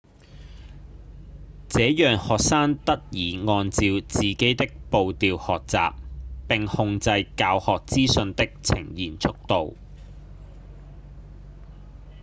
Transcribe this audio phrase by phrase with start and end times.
[1.69, 5.93] 這讓學生得以按照自己的步調學習
[6.47, 9.77] 並控制教學資訊的呈現速度